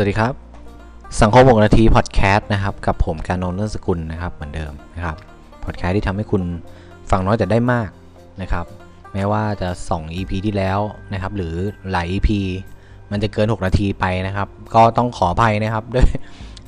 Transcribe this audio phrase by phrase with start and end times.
[0.00, 0.34] สวัสดีครับ
[1.22, 5.16] สังคม6นาทีพอดแคสต์นะครับ กับผมการนนท์เรื่องสกุลนะครับเหมือนเดิมนะครับ
[5.64, 6.42] พอดแคสต์ที่ทำให้คุณ
[7.10, 7.90] ฟังน้อยแต่ได้มาก
[8.42, 8.64] นะครับ
[9.12, 10.78] แม้ว่าจะ 2 EP ที่แล้ว
[11.12, 11.54] นะครับ หรือ
[11.92, 12.28] หลาย EP
[13.10, 16.06] มันจะเกิน 6 นาทีไปนะครับ ก็ต้องขออภัยนะครับ ด้วย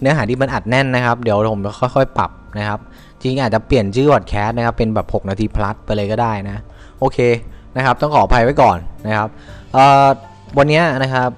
[0.00, 2.80] เนื้อหาที่มันอัดแน่นนะครับ เดี๋ยวผมจะค่อยๆ ปรับนะครับ
[3.20, 6.56] จริงอาจจะเปลี่ยนชื่อพอดแคสต์นะครับ เป็นแบบ 6 นาทีพลัสไปเลยก็ได้นะ
[6.98, 7.18] โอเค
[7.76, 9.28] นะครับ ต้องขออภัยไว้ก่อนนะครับ
[10.58, 11.30] วันนี้นะครับ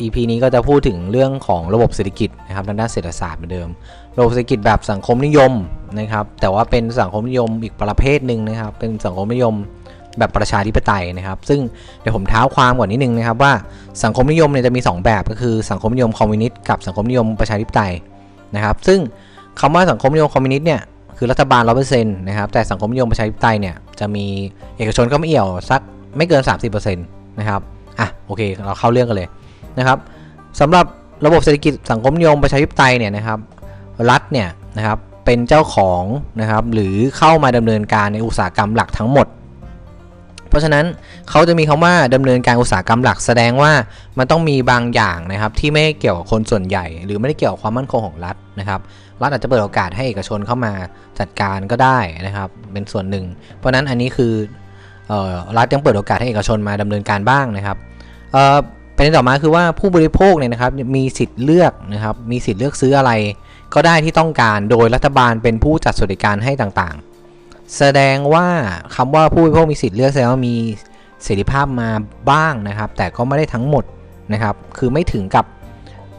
[0.00, 3.68] EP นี้ก็จะพูดถึงเรื่องของระบบเศรษฐกิจนะครับทางด้านเศรษฐศาสตร์เหมือนเดิม
[4.16, 5.52] ระบบเศรษฐกิจแบบสังคมนิยม
[5.98, 9.54] นะครับ แต่ว่าเป็นสังคมนิยมอีกประเภทหนึ่งนะครับ เป็นสังคมนิยม
[10.18, 11.60] แบบประชาธิปไตยนะครับ ซึ่ง
[12.00, 13.52] เดี๋ยวผมเท้าความก่อนนิดนึงนะครับว่า
[14.04, 17.92] สังคมนิยมเนี่ยจะมี 2 แบบก็คือสังคมนิยมคอมมิวนิสต์กับสังคมนิยมประชาธิปไตย
[18.54, 18.98] นะครับ ซึ่ง
[19.60, 20.80] คำว่าสังคมนิยมคอมมิวนิสต์เนี่ย
[21.18, 24.24] คือรัฐบาลร้อเปอร์เซ็นต์นะครับ แต่สังคมนิยมประชาธิปไตยเนี่ยจะมี
[24.76, 25.80] เอกชนเข้ามาเอี่ยวสัก
[26.16, 27.60] ไม่เกิน 30%นะครับ
[28.00, 29.28] อะโอเค เราเข้าเรื่องกันเลย
[29.78, 29.98] นะครับ
[30.60, 30.86] สำหรับ
[31.26, 33.38] ระบบเศรษฐกิจสังคมนิยมประชาธิปไตยเนี่ยนะครับ
[34.10, 36.02] รัฐเนี่ยนะครับเป็นเจ้าของ
[36.40, 39.26] นะครับหรือเข้ามาดำเนินการในอุตสาหกรรมหลักทั้งหมด
[40.48, 40.84] เพราะฉะนั้น
[41.30, 43.72] เขาจะมีคำว่าดำเนินการอุตสาหกรรมหลักแสดงว่า
[44.18, 48.80] มันต้องมีบางอย่างนะครับที่ไม่เกี่ยวกับคนส่วนใหญ่ หรือไม่ได้เกี่ยวกับความมั่นคงของรัฐนะครับ
[49.22, 50.72] รัฐอาจจะเปิดโอกาสให้เอกชนเข้ามา
[51.18, 53.24] จัดการก็ได้นะครับ เป็นส่วนหนึ่ง
[53.56, 54.32] เพราะฉะนั้นอันนี้คือ
[55.56, 57.76] รัฐยังเปิดโอกาสให้เอกชนมาดำเนินการบ้างนะครับ
[58.94, 63.12] ประเด็นต่อมาคือว่าผู้บริโภคเนี่ยนะครับมีสิทธิ์เลือกนะครับมีสิทธิ์เลือกซื้ออะไร
[63.74, 68.46] ก็ได้ที่ต้องการโดยรัฐบาลเป็นผู้จัดสวัสดิการให้ต่างๆ แสดงว่า
[68.94, 70.56] คำว่าผู้บริโภคมีสิทธิ์เลือกแสดงว่ามี
[71.24, 71.90] เสรีภาพมา
[72.30, 73.84] บ้างนะครับ แต่ก็ไม่ได้ทั้งหมด
[74.32, 75.44] นะครับคือไม่ถึงกับ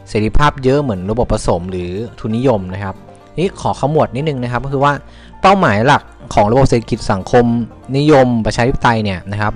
[0.08, 1.90] เสรีภาพเยอะเหมือนระบบผสมหรือ
[2.20, 2.94] ทุนนิยมนะครับ
[3.38, 4.92] นี่ขอขมวดนิดนึงนะครับก็คือว่า
[5.40, 6.02] เป้าหมายหลัก
[6.34, 7.44] ของระบบเศรษฐกิจสังคม
[7.96, 9.52] นิยมประชาธิปไตยเนี่ยนะครับ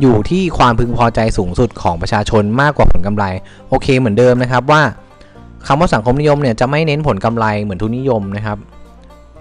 [0.00, 3.24] อยู่ที่ความพึงพอใจสูงสุดของประชาชนมากกว่าผลกำไร
[3.68, 4.82] โอเคเหมือนเดิมนะครับว่า
[5.66, 8.58] คำว่าสังคมนิยมเนี่ยจะไม่เน้นผลกำไรเหมือนทุนนิยมนะครับ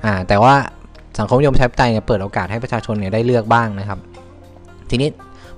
[0.05, 0.55] อ่าแต่ว่า
[1.19, 3.99] สังคมนิยมใช้ปไตยเนี่ยเปิดโอกาสให้ประชาชนเนี่ยได้เลือกบ้างนะครับ
[4.89, 5.09] ทีนี้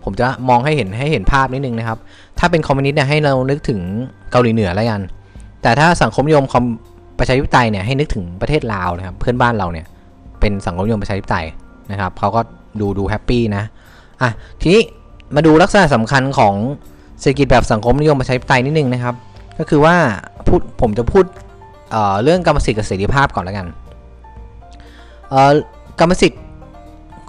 [0.03, 1.97] ผมจะมองให้เห็นให้เห็นภาพนิดนึงนะครับ
[2.39, 3.79] ถ้าเป็นคอมมิวนิสต์เนี่ยให้เรานึกถึง
[4.31, 5.01] เกาหลีเหนือแล้วกัน
[5.61, 6.45] แต่ถ้าสังคมนิยม
[7.19, 9.85] ประชาธิปไตยเนี่ยให้นึกถึงประเทศลาวนะครับ เพื่อนบ้านเราเนี่ย
[10.39, 11.45] เป็นสังคมนิยมประชาธิปไตย
[11.91, 12.41] นะครับเขาก็
[12.79, 13.63] ดูดูแฮปปี้นะ
[14.21, 14.29] อะ
[14.61, 14.81] ทีนี้
[15.35, 16.55] มาดูลักษณะสำคัญของ
[17.19, 19.15] เศรษฐกิจแบบสังคมนิยมประชาธิปไตยนิดนึงนะครับ
[19.59, 19.95] ก็คือว่า
[20.47, 21.25] พูดผมจะพูด
[21.91, 23.67] เเรื่องกรรมสิทธิ์กับเสรีภาพก่อนแล้วกัน
[25.99, 26.41] กรรมสิทธิ์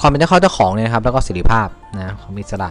[0.00, 2.70] ความเป็นเจ้าเข้าเจ้าของเนี่ยนะครับแล้วก็เสรีภาพนะของมิสระ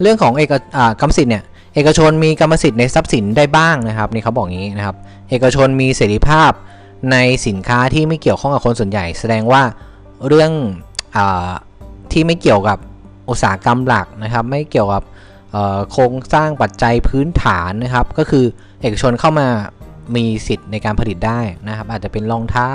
[0.00, 0.52] เรื่องของเอก
[1.00, 1.42] กรรมสิทธิ์เนี่ย
[1.74, 4.96] เอกชนมีกรรมสิทธิ์ในทรัพย์สินได้บ้างนะครับนี่เขาบอกงี้นะครับ
[5.30, 6.52] เอกชนมีเสรีภาพ
[7.12, 9.62] ในสินค้าที่ไม่เกี่ยวข้องกับคนส่วนใหญ่ แสดงว่า
[10.26, 10.50] เรื่อง
[11.16, 11.18] อ
[12.12, 12.78] ที่ไม่เกี่ยวกับ
[13.32, 15.02] อุตสาหกรรมหลักนะครับ ไม่เกี่ยวกับ
[15.90, 18.44] โครงสร้างปัจจัยพื้นฐานนะครับ ก็คือ
[18.80, 19.48] เอกชนเข้ามา
[20.16, 22.70] มีสิทธิ์ในการผลิตได้นะครับ อาจจะเป็นรองเท้า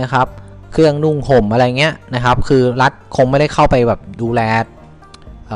[0.00, 0.26] นะครับ
[0.72, 4.40] เครื่องนุ่งห่มอะไรเงี้ยนะครับ คือรัฐคงไม่ได้เข้าไปแบบดูแล
[5.48, 5.50] เ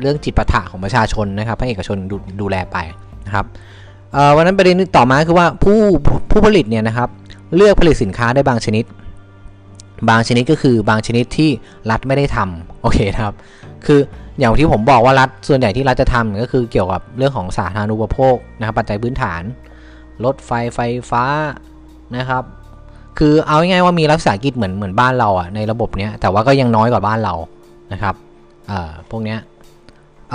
[0.00, 2.76] เรื่องจิตประถะของประชาชนนะครับ ให้เอกชนดดูแลไป
[3.26, 3.46] นะครับ
[4.36, 5.78] วันนั้นประเด็นต่อมาคือว่าผู้
[6.30, 7.08] ผู้ผลิตเนี่ยนะครับ
[7.56, 8.84] เลือกผลิตสินค้าได้บางชนิด
[10.10, 11.50] บางชนิดก็คือบางชนิดที่
[11.90, 13.32] รัฐไม่ได้ทำโอเคครับ
[13.86, 14.00] คือ
[14.38, 19.42] อย่างที่ผมบอกว่ารัฐส่วนใหญ่ที่รัฐจะทำก็คือเกี่ยวกับเรื่องของสาธารณูปโภคนะครับปัจจัยพื้นฐาน
[20.24, 21.24] รถไฟไฟฟ้า
[22.16, 22.42] นะครับ
[23.18, 27.34] คือเอาง่ายๆว่ามีรัฐวิสาหกิจเหมือนเหมือนบ้านเราอะในระบบเนี้ยแต่ว่าก็ยังน้อยกว่าบ้านเรา
[27.92, 28.14] นะครับ
[28.68, 29.38] เอ่าพวกเนี้ย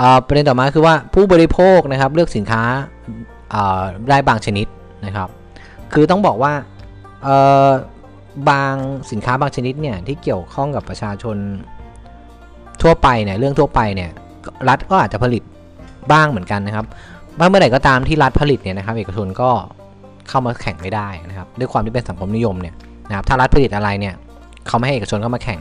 [0.00, 2.62] อ่าประเด็นต่อมาคือว่าผู้บริโภคนะครับเลือกสินค้า
[3.50, 4.66] เอ่าได้บางชนิด
[5.06, 5.28] นะครับ
[5.92, 6.52] คือต้องบอกว่า
[7.24, 7.36] เอ่
[7.66, 7.68] อ
[8.48, 8.74] บาง
[9.10, 11.36] สินค้าบางชนิดเนี่ยที่เกี่ยวข้องกับประชาชน
[12.82, 14.10] ทั่วไปเนี่ยเรื่องทั่วไปเนี่ย
[14.68, 15.42] รัฐก็อาจจะผลิต
[16.12, 16.86] บ้างเหมือนกันนะครับ
[17.38, 19.50] บ้างเมื่อไหร่ก็ตามที่รัฐผลิตเนี่ยนะครับ เอกชนก็
[20.28, 22.74] เข้ามาแข่งไม่ได้นะครับ ด้วยความที่เป็นสังคมนิยมเนี่ย
[23.08, 24.14] นะครับถ้ารัฐผลิตอะไรเนี่ย
[24.66, 25.60] เขาไม่ให้เอกชนเข้ามาแข่ง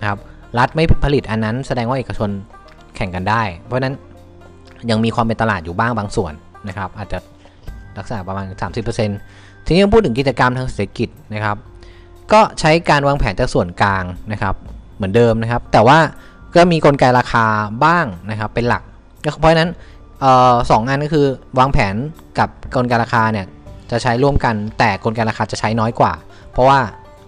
[0.00, 0.18] นะครับ
[0.58, 2.30] รัฐไม่ผลิตอันนั้น แสดงว่าเอกชน
[2.96, 3.94] แข่งกันได้ เพราะนั้น
[4.90, 6.32] ยังมีความเป็นตลาดอยู่บ้างบางส่วน
[6.68, 7.18] นะครับ อาจจะ
[7.98, 8.46] ลักษณะประมาณ
[9.06, 11.56] 30%ทีนี้พูดถึงกิจกรรมทางเศรษฐกิจนะครับ
[12.32, 14.54] ก็ใช้การวางแผนจากส่วนกลางนะครับ
[14.96, 15.98] เหมือนเดิมนะครับ แต่ว่า
[16.54, 17.46] ก็มีกลไกราคา
[17.84, 18.82] บ้างนะครับเป็นหลัก
[19.38, 19.70] เพราะฉะนั้น
[20.70, 21.26] สองงานก็คือ
[21.58, 21.94] วางแผน
[22.38, 23.46] กับกลไกราคาเนี่ย
[23.90, 26.12] จะใช้ร่วมกันแต่กลไกราคาจะใช้น้อยกว่า
[26.52, 26.78] เพราะว่า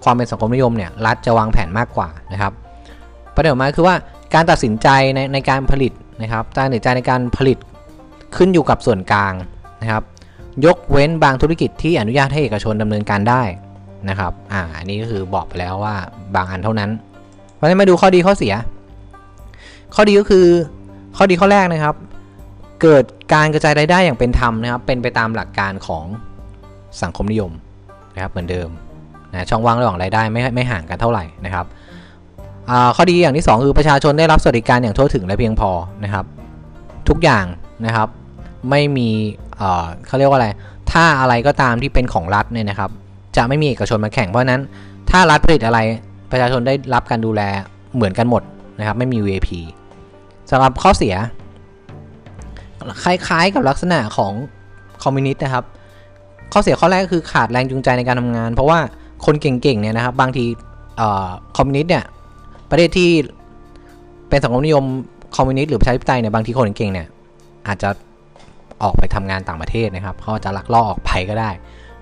[0.05, 2.53] ความเป็นสังคมนิยมเนี่ยรัฐจะวางแผนมากกว่านะครับ
[3.35, 3.97] ประเด็นมาคือว่า
[4.35, 5.93] การตัดสินใจในในการผลิต
[6.23, 7.59] นะครับการตัดสินใจในการผลิต
[8.37, 9.33] ขึ้นอยู่กับส่วนกลาง
[9.83, 10.03] นะครับ
[10.65, 13.43] ยกเว้นบางธุรกิจที่อนุญาตให้เอกชนดำเนินการได้
[14.09, 15.95] นะครับอ่าอันนี้ก็คือบอกไปแล้วว่า
[16.35, 16.91] บางอันเท่านั้น
[17.55, 18.55] เพราะฉะนั้นมาดูข้อดีข้อเสีย
[19.95, 20.47] ข้อดีก็คือ
[21.17, 21.95] ข้อดีข้อแรกนะครับ
[22.83, 23.05] เกิด
[23.35, 26.05] การกระจายรายได้อย่างเป็นธรรมนะครับ เป็นไปตามหลักการของ
[27.03, 27.53] สังคมนิยม
[28.15, 28.69] นะครับเหมือนเดิม
[29.33, 31.67] นะช่องว่างระหว่างรายได้ไม่ไม่ห่างกันเท่าไหร่นะครับ
[32.97, 35.71] ข้อดีอย่างที่ 2 คือประชาชนได้รับสวัสดิการอย่างทั่วถึงและเพียงพอ
[36.05, 36.25] นะครับ
[37.09, 37.45] ทุกอย่าง
[37.87, 38.09] นะครับ
[38.71, 39.09] ไม่มี
[40.07, 40.49] เขาเรียกว่าอะไร
[40.93, 42.91] ถ้าอะไรก็ตามที่เป็นของรัฐเนี่ยนะครับ
[43.37, 44.61] จะไม่มีเอกชนมาแข่งเพราะนั้น
[45.11, 45.79] ถ้ารัฐผลิตอะไร
[46.31, 47.43] ประชาชนได้รับการดูแล
[47.95, 48.43] เหมือนกันหมด
[48.79, 49.49] นะครับ ไม่มี VIP
[50.51, 51.15] สำหรับข้อเสีย
[53.03, 54.33] คล้ายๆกับลักษณะของ
[55.03, 55.65] คอมมิวนิสต์นะครับ
[56.53, 58.79] ข้อเสียข้อแรกก็คือขาดแรงจูงใจในการทำงาน เพราะว่า
[59.27, 60.45] คนเก่งๆเนี่ยนะครับ บางที
[61.57, 62.05] คอมมิวนิสต์เนี่ย
[62.71, 63.11] ประเทศที่
[64.29, 64.85] เป็นสังคมนิยม
[65.37, 67.09] คอมมิวนิสต์หรือประชาธิปไตยเนี่ยบางทีคนเก่งเนี่ย
[67.67, 67.91] อาจจะ
[68.83, 71.51] ออกไปทำงานต่างประเทศนะครับเขาจะลักลอบออกไปก็ได้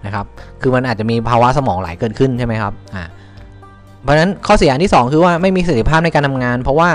[0.07, 0.27] นะครับ
[0.61, 3.05] คือมันอาจจะมีภาวะสมองไหลเกิดขึ้นใช่ไหมครับอ่า
[4.03, 6.91] เพราะฉะนั้นข้อเสียอันที่ 2 คือว่าไม่มีประสิทธิภาพในการทำงาน เพราะว่า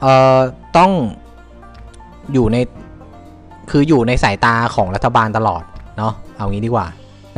[0.00, 0.38] เอ่อ
[0.76, 0.90] ต้อง
[2.32, 2.56] อยู่ใน
[3.70, 5.62] คืออยู่ในสายตาของรัฐบาลตลอด
[5.98, 6.86] เนาะเอางี้ดีกว่า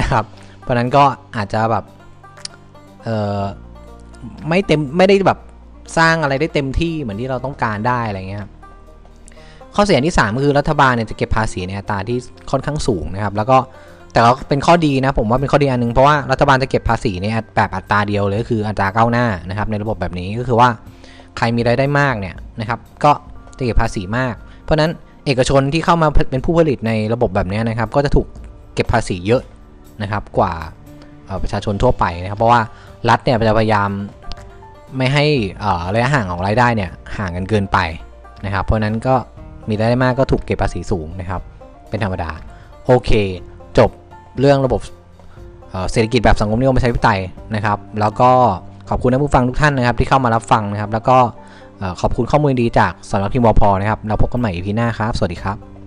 [0.00, 0.24] นะครับ
[0.60, 1.04] เพราะนั้นก็
[1.36, 1.84] อาจจะแบบ
[3.04, 3.08] เอ
[3.38, 3.42] อ
[4.48, 5.38] ไม่เต็มไม่ได้แบบ
[5.98, 8.52] สร้างอะไรได้เต็มที่เหมือนที่เราต้องการได้อะไรเงี้ยครับ
[9.74, 12.18] ข้อเสียที่3คือรัฐบาลเนี่ยจะเก็บภาษีในอัตราที่
[12.50, 13.58] ค่อนข้างสูงนะครับ แล้วก็
[14.12, 17.26] แต่ก็เป็นข้อดีนะ ผมว่าเป็นข้อดีอันนึงเพราะว่ารัฐบาลจะเก็บภาษีใน
[17.56, 20.68] แบบอัตราเดียวเลยคืออัตราก้าวหน้านะครับในระบบแบบนี้ก็คือว่า
[21.36, 23.12] ใครมีรายได้มากเนี่ยนะครับก็
[23.58, 24.34] จะเก็บภาษีมาก
[24.64, 24.90] เพราะนั้น
[25.26, 28.26] เอกชนที่เข้ามาเป็นผู้ผลิตในระบบแบบนี้นะครับก็จะถูก
[28.74, 29.42] เก็บภาษีเยอะ
[30.02, 30.52] นะครับกว่า
[31.42, 32.60] ประชาชนทั่วไปนะครับเพราะว่า
[33.08, 33.90] รัฐเนี่ยจะพยายาม
[34.96, 35.24] ไม่ให้
[35.94, 37.78] ระยะห่างของรายได้เนี่ยห่างกันเกินไป
[38.44, 39.14] นะครับเพราะนั้นก็
[39.68, 41.40] มีรายได้มากก็ถูกเก็บภาษีสูงนะครับ
[41.88, 42.30] เป็นธรรมดา
[42.86, 43.10] โอเค
[44.40, 44.80] เรื่องระบบ
[45.90, 47.20] เศรษฐกิจแบบสังคมนิยมประชาธิปไตย
[47.54, 48.30] นะครับ แล้วก็
[48.88, 51.16] ขอบคุณท่านผู้ฟังทุกท่านนะครับ ที่เข้ามารับฟังนะครับ แล้วก็
[52.00, 55.77] ขอบคุณข้อมูลดีจากสำนักพิมพ์วพนะครับเราพบกันใหม่อีพีหน้าครับ สวัสดีครับ